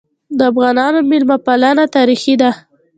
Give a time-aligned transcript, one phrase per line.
[0.37, 2.51] د افغانانو مېلمه پالنه تاریخي ده.